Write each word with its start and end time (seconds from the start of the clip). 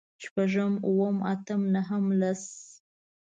شپږ، 0.23 0.53
اووه، 0.85 1.09
اته، 1.31 1.53
نهه، 1.73 1.97
لس 2.19 2.43